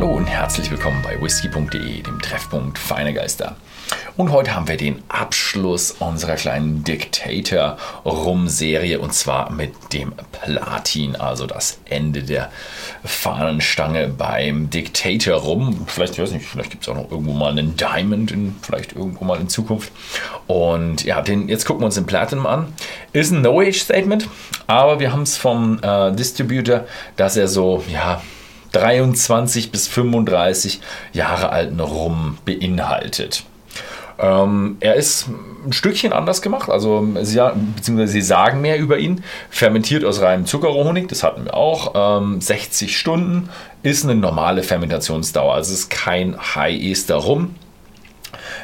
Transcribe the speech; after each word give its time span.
Hallo 0.00 0.14
und 0.14 0.24
herzlich 0.24 0.70
willkommen 0.70 1.02
bei 1.02 1.20
whisky.de, 1.20 2.00
dem 2.00 2.22
Treffpunkt 2.22 2.78
Feine 2.78 3.12
Geister. 3.12 3.56
Und 4.16 4.32
heute 4.32 4.54
haben 4.54 4.66
wir 4.66 4.78
den 4.78 5.02
Abschluss 5.08 5.90
unserer 5.90 6.36
kleinen 6.36 6.84
Dictator-Rum-Serie 6.84 8.98
und 8.98 9.12
zwar 9.12 9.52
mit 9.52 9.74
dem 9.92 10.14
Platin, 10.32 11.16
also 11.16 11.46
das 11.46 11.80
Ende 11.84 12.22
der 12.22 12.50
Fahnenstange 13.04 14.08
beim 14.08 14.70
Dictator-Rum. 14.70 15.84
Vielleicht, 15.86 16.14
ich 16.14 16.20
weiß 16.20 16.32
nicht, 16.32 16.46
vielleicht 16.46 16.70
gibt 16.70 16.84
es 16.84 16.88
auch 16.88 16.96
noch 16.96 17.10
irgendwo 17.10 17.34
mal 17.34 17.50
einen 17.50 17.76
Diamond, 17.76 18.30
in, 18.30 18.56
vielleicht 18.62 18.94
irgendwo 18.94 19.26
mal 19.26 19.38
in 19.38 19.50
Zukunft. 19.50 19.92
Und 20.46 21.04
ja, 21.04 21.20
den, 21.20 21.50
jetzt 21.50 21.66
gucken 21.66 21.82
wir 21.82 21.86
uns 21.86 21.96
den 21.96 22.06
Platinum 22.06 22.46
an. 22.46 22.72
Ist 23.12 23.32
ein 23.32 23.42
No-Age-Statement, 23.42 24.28
aber 24.66 24.98
wir 24.98 25.12
haben 25.12 25.24
es 25.24 25.36
vom 25.36 25.78
äh, 25.82 26.10
Distributor, 26.12 26.86
dass 27.16 27.36
er 27.36 27.48
so, 27.48 27.84
ja, 27.92 28.22
23 28.72 29.72
bis 29.72 29.88
35 29.88 30.80
Jahre 31.12 31.50
alten 31.50 31.80
Rum 31.80 32.38
beinhaltet. 32.44 33.44
Ähm, 34.18 34.76
er 34.80 34.94
ist 34.96 35.28
ein 35.64 35.72
Stückchen 35.72 36.12
anders 36.12 36.42
gemacht, 36.42 36.70
also 36.70 37.06
sie, 37.22 37.40
beziehungsweise 37.76 38.12
sie 38.12 38.22
sagen 38.22 38.60
mehr 38.60 38.78
über 38.78 38.98
ihn. 38.98 39.24
Fermentiert 39.48 40.04
aus 40.04 40.20
reinem 40.20 40.46
Zuckerrohrhonig, 40.46 41.08
das 41.08 41.22
hatten 41.22 41.46
wir 41.46 41.54
auch. 41.54 42.20
Ähm, 42.20 42.40
60 42.40 42.96
Stunden 42.96 43.48
ist 43.82 44.04
eine 44.04 44.14
normale 44.14 44.62
Fermentationsdauer, 44.62 45.54
also 45.54 45.72
es 45.72 45.80
ist 45.80 45.90
kein 45.90 46.36
High-Ester 46.54 47.16
Rum. 47.16 47.54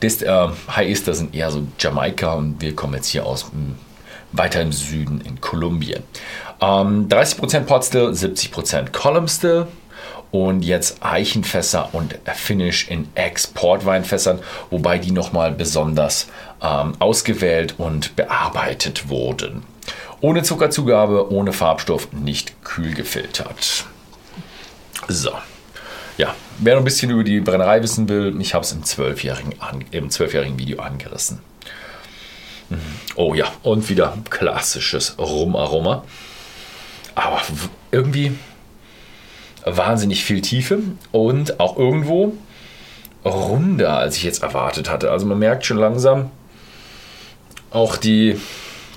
Das, 0.00 0.20
äh, 0.22 0.48
High-Ester 0.70 1.14
sind 1.14 1.34
eher 1.34 1.50
so 1.50 1.66
Jamaika 1.78 2.34
und 2.34 2.60
wir 2.60 2.76
kommen 2.76 2.94
jetzt 2.94 3.08
hier 3.08 3.24
aus 3.24 3.50
weiter 4.32 4.60
im 4.60 4.72
Süden 4.72 5.22
in 5.22 5.40
Kolumbien. 5.40 6.02
Ähm, 6.60 7.08
30% 7.08 7.60
Pot 7.60 7.84
Still, 7.84 8.08
70% 8.10 8.92
Column 8.92 9.28
Still 9.28 9.66
und 10.30 10.62
jetzt 10.64 10.98
Eichenfässer 11.02 11.90
und 11.92 12.18
Finish 12.34 12.88
in 12.88 13.08
Exportweinfässern, 13.14 14.40
wobei 14.70 14.98
die 14.98 15.10
nochmal 15.10 15.52
besonders 15.52 16.28
ähm, 16.62 16.94
ausgewählt 16.98 17.74
und 17.78 18.16
bearbeitet 18.16 19.08
wurden. 19.08 19.62
Ohne 20.20 20.42
Zuckerzugabe, 20.42 21.32
ohne 21.32 21.52
Farbstoff, 21.52 22.12
nicht 22.12 22.62
kühl 22.64 22.94
gefiltert. 22.94 23.86
So. 25.06 25.32
Ja, 26.18 26.34
wer 26.58 26.74
noch 26.74 26.82
ein 26.82 26.84
bisschen 26.84 27.10
über 27.10 27.22
die 27.22 27.40
Brennerei 27.40 27.80
wissen 27.82 28.08
will, 28.08 28.34
ich 28.40 28.52
habe 28.52 28.64
es 28.64 28.72
im 28.72 28.82
zwölfjährigen, 28.82 29.54
im 29.92 30.10
Video 30.58 30.80
angerissen. 30.80 31.38
Mhm. 32.68 32.78
Oh 33.14 33.34
ja, 33.34 33.46
und 33.62 33.88
wieder 33.88 34.18
klassisches 34.28 35.16
Rumaroma. 35.18 36.04
Aber 37.14 37.40
irgendwie 37.92 38.32
wahnsinnig 39.64 40.24
viel 40.24 40.40
Tiefe 40.40 40.78
und 41.12 41.60
auch 41.60 41.76
irgendwo 41.76 42.32
runder, 43.24 43.98
als 43.98 44.16
ich 44.16 44.22
jetzt 44.22 44.42
erwartet 44.42 44.90
hatte. 44.90 45.10
Also 45.10 45.26
man 45.26 45.38
merkt 45.38 45.66
schon 45.66 45.78
langsam, 45.78 46.30
auch 47.70 47.96
die, 47.96 48.40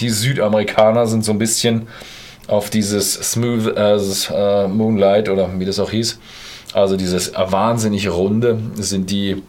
die 0.00 0.10
Südamerikaner 0.10 1.06
sind 1.06 1.24
so 1.24 1.32
ein 1.32 1.38
bisschen 1.38 1.88
auf 2.46 2.70
dieses 2.70 3.14
Smooth 3.14 3.76
as 3.76 4.30
uh, 4.30 4.68
Moonlight 4.68 5.28
oder 5.28 5.48
wie 5.58 5.64
das 5.64 5.78
auch 5.78 5.90
hieß. 5.90 6.18
Also 6.72 6.96
dieses 6.96 7.32
wahnsinnig 7.34 8.08
runde 8.08 8.58
sind 8.74 9.10
die, 9.10 9.42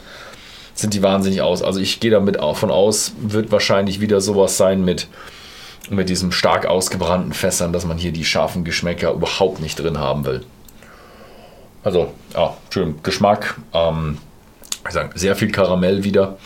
sind 0.74 0.94
die 0.94 1.04
wahnsinnig 1.04 1.42
aus. 1.42 1.62
Also 1.62 1.80
ich 1.80 2.00
gehe 2.00 2.12
damit 2.12 2.40
auch 2.40 2.58
von 2.58 2.72
aus, 2.72 3.14
wird 3.22 3.52
wahrscheinlich 3.52 4.02
wieder 4.02 4.22
sowas 4.22 4.58
sein 4.58 4.84
mit, 4.84 5.08
mit 5.90 6.10
diesem 6.10 6.32
stark 6.32 6.66
ausgebrannten 6.66 7.34
Fässern, 7.34 7.74
dass 7.74 7.86
man 7.86 7.98
hier 7.98 8.12
die 8.12 8.26
scharfen 8.26 8.64
Geschmäcker 8.64 9.12
überhaupt 9.12 9.62
nicht 9.62 9.80
drin 9.80 10.00
haben 10.00 10.26
will. 10.26 10.44
Also, 11.84 12.14
ja, 12.34 12.56
schön 12.70 13.02
Geschmack. 13.02 13.56
Ähm, 13.74 14.18
ich 14.86 14.92
sag, 14.92 15.18
sehr 15.18 15.36
viel 15.36 15.52
Karamell 15.52 16.04
wieder, 16.04 16.38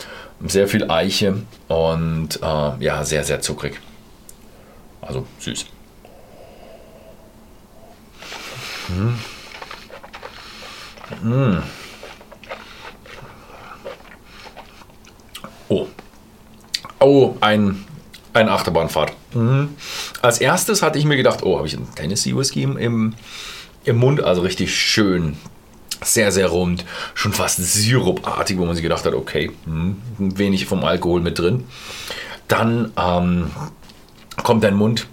sehr 0.45 0.67
viel 0.67 0.89
Eiche 0.89 1.41
und 1.67 2.39
äh, 2.41 2.83
ja, 2.83 3.03
sehr, 3.03 3.23
sehr 3.23 3.41
zuckrig. 3.41 3.79
Also 5.01 5.25
süß. 5.39 5.65
Mmh. 8.89 9.13
Mmh. 11.23 11.63
Oh. 15.67 15.87
Oh, 16.99 17.35
ein, 17.41 17.83
eine 18.33 18.51
Achterbahnfahrt. 18.51 19.13
Mhm. 19.33 19.75
Als 20.21 20.39
erstes 20.39 20.81
hatte 20.81 20.97
ich 20.97 21.05
mir 21.05 21.17
gedacht, 21.17 21.43
oh, 21.43 21.57
habe 21.57 21.67
ich 21.67 21.75
einen 21.75 21.93
Tennessee 21.93 22.35
Whisky 22.35 22.63
im, 22.63 23.15
im 23.85 23.97
Mund, 23.97 24.23
also 24.23 24.41
richtig 24.41 24.75
schön. 24.75 25.37
Sehr, 26.03 26.31
sehr 26.31 26.47
rund, 26.47 26.83
schon 27.13 27.31
fast 27.31 27.57
sirupartig, 27.57 28.57
wo 28.57 28.65
man 28.65 28.75
sich 28.75 28.83
gedacht 28.83 29.05
hat, 29.05 29.13
okay, 29.13 29.51
hm, 29.65 29.97
wenig 30.17 30.65
vom 30.65 30.83
Alkohol 30.83 31.21
mit 31.21 31.39
drin. 31.39 31.63
Dann 32.47 32.91
ähm, 32.97 33.51
kommt 34.43 34.63
dein 34.63 34.75
Mund, 34.75 35.07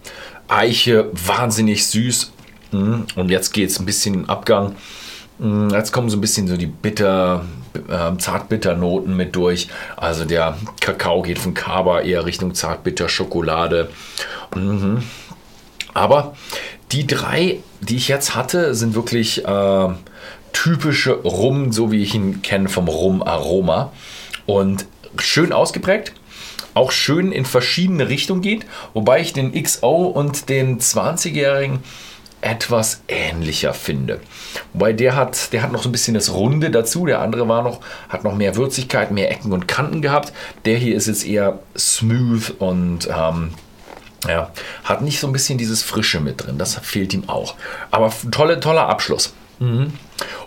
Eiche, 0.48 1.08
wahnsinnig 1.12 1.86
süß. 1.86 2.32
Hm, 2.72 3.06
und 3.14 3.30
jetzt 3.30 3.52
geht 3.52 3.70
es 3.70 3.78
ein 3.78 3.86
bisschen 3.86 4.14
in 4.14 4.28
Abgang. 4.28 4.74
Hm, 5.38 5.70
jetzt 5.70 5.92
kommen 5.92 6.10
so 6.10 6.16
ein 6.16 6.20
bisschen 6.20 6.48
so 6.48 6.56
die 6.56 6.66
bitter, 6.66 7.44
äh, 7.88 8.16
zartbitter 8.18 8.74
Noten 8.74 9.16
mit 9.16 9.36
durch. 9.36 9.68
Also 9.96 10.24
der 10.24 10.58
Kakao 10.80 11.22
geht 11.22 11.38
von 11.38 11.54
Kaba 11.54 12.00
eher 12.00 12.26
Richtung 12.26 12.54
zartbitter 12.54 13.08
Schokolade. 13.08 13.88
Mhm. 14.54 15.02
Aber 15.94 16.34
die 16.92 17.06
drei, 17.06 17.60
die 17.80 17.96
ich 17.96 18.08
jetzt 18.08 18.34
hatte, 18.34 18.74
sind 18.74 18.94
wirklich 18.94 19.44
äh, 19.44 19.88
typische 20.52 21.12
Rum, 21.12 21.72
so 21.72 21.90
wie 21.90 22.02
ich 22.02 22.14
ihn 22.14 22.42
kenne 22.42 22.68
vom 22.68 22.88
Rum-Aroma. 22.88 23.92
Und 24.46 24.86
schön 25.18 25.52
ausgeprägt. 25.52 26.12
Auch 26.74 26.90
schön 26.90 27.32
in 27.32 27.44
verschiedene 27.44 28.08
Richtungen 28.08 28.40
geht, 28.40 28.64
wobei 28.94 29.20
ich 29.20 29.34
den 29.34 29.52
XO 29.52 30.06
und 30.06 30.48
den 30.48 30.80
20-jährigen 30.80 31.80
etwas 32.40 33.02
ähnlicher 33.08 33.72
finde. 33.72 34.20
Wobei 34.72 34.92
der 34.92 35.14
hat, 35.14 35.52
der 35.52 35.62
hat 35.62 35.70
noch 35.70 35.82
so 35.82 35.88
ein 35.88 35.92
bisschen 35.92 36.14
das 36.14 36.32
Runde 36.32 36.70
dazu. 36.70 37.06
Der 37.06 37.20
andere 37.20 37.46
war 37.48 37.62
noch, 37.62 37.80
hat 38.08 38.24
noch 38.24 38.34
mehr 38.34 38.56
Würzigkeit, 38.56 39.10
mehr 39.10 39.30
Ecken 39.30 39.52
und 39.52 39.68
Kanten 39.68 40.02
gehabt. 40.02 40.32
Der 40.64 40.76
hier 40.76 40.96
ist 40.96 41.06
jetzt 41.06 41.26
eher 41.26 41.60
smooth 41.76 42.54
und 42.58 43.08
ähm, 43.08 43.50
ja, 44.28 44.50
hat 44.84 45.02
nicht 45.02 45.20
so 45.20 45.26
ein 45.26 45.32
bisschen 45.32 45.58
dieses 45.58 45.82
Frische 45.82 46.20
mit 46.20 46.44
drin. 46.44 46.58
Das 46.58 46.76
fehlt 46.76 47.12
ihm 47.14 47.28
auch. 47.28 47.54
Aber 47.90 48.12
tolle, 48.30 48.60
toller 48.60 48.88
Abschluss. 48.88 49.34
Mhm. 49.58 49.92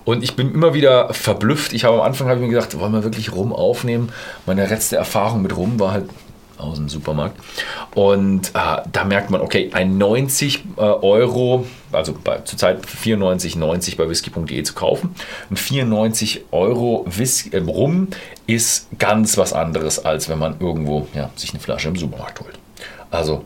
Und 0.03 0.23
ich 0.23 0.35
bin 0.35 0.53
immer 0.53 0.73
wieder 0.73 1.13
verblüfft. 1.13 1.73
Ich 1.73 1.83
habe 1.83 1.95
am 1.95 2.01
Anfang 2.01 2.27
habe 2.27 2.39
ich 2.39 2.45
mir 2.45 2.53
gedacht, 2.53 2.77
wollen 2.79 2.93
wir 2.93 3.03
wirklich 3.03 3.31
Rum 3.31 3.53
aufnehmen? 3.53 4.11
Meine 4.45 4.65
letzte 4.67 4.95
Erfahrung 4.95 5.41
mit 5.41 5.55
Rum 5.55 5.79
war 5.79 5.91
halt 5.91 6.09
aus 6.57 6.77
dem 6.77 6.89
Supermarkt. 6.89 7.37
Und 7.93 8.49
äh, 8.49 8.81
da 8.91 9.03
merkt 9.03 9.29
man, 9.29 9.41
okay, 9.41 9.71
ein 9.73 9.97
90 9.97 10.63
äh, 10.77 10.81
Euro, 10.81 11.65
also 11.91 12.15
bei, 12.23 12.39
zurzeit 12.39 12.85
94,90 12.85 13.97
bei 13.97 14.09
whisky.de 14.09 14.63
zu 14.63 14.73
kaufen. 14.73 15.15
Ein 15.49 15.57
94 15.57 16.45
Euro 16.51 17.05
Whisky, 17.07 17.55
äh, 17.55 17.59
Rum 17.59 18.07
ist 18.47 18.87
ganz 18.99 19.37
was 19.37 19.53
anderes, 19.53 20.03
als 20.03 20.29
wenn 20.29 20.39
man 20.39 20.55
irgendwo 20.59 21.07
ja, 21.13 21.29
sich 21.35 21.51
eine 21.51 21.59
Flasche 21.59 21.89
im 21.89 21.95
Supermarkt 21.95 22.39
holt. 22.39 22.57
Also, 23.11 23.45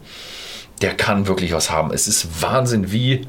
der 0.81 0.95
kann 0.95 1.27
wirklich 1.27 1.53
was 1.53 1.69
haben. 1.69 1.91
Es 1.93 2.07
ist 2.07 2.41
Wahnsinn, 2.41 2.91
wie, 2.91 3.27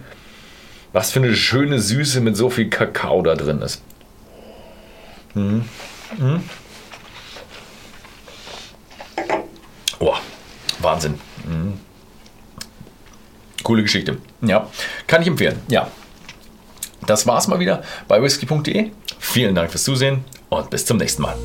was 0.92 1.10
für 1.10 1.20
eine 1.20 1.34
schöne 1.34 1.80
Süße 1.80 2.20
mit 2.20 2.36
so 2.36 2.50
viel 2.50 2.70
Kakao 2.70 3.22
da 3.22 3.34
drin 3.34 3.62
ist. 3.62 3.82
Mhm. 5.34 5.64
Mhm. 6.18 6.42
Oh, 9.98 10.16
Wahnsinn. 10.80 11.20
Mhm. 11.46 11.78
Coole 13.62 13.82
Geschichte. 13.82 14.16
Ja, 14.40 14.68
kann 15.06 15.22
ich 15.22 15.28
empfehlen. 15.28 15.60
Ja. 15.68 15.88
Das 17.06 17.26
war's 17.26 17.48
mal 17.48 17.60
wieder 17.60 17.82
bei 18.08 18.22
whisky.de. 18.22 18.90
Vielen 19.18 19.54
Dank 19.54 19.70
fürs 19.70 19.84
Zusehen 19.84 20.24
und 20.48 20.70
bis 20.70 20.84
zum 20.86 20.96
nächsten 20.96 21.22
Mal. 21.22 21.36